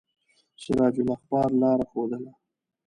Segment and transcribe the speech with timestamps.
[0.63, 2.31] سراج الاخبار لاره ښودله.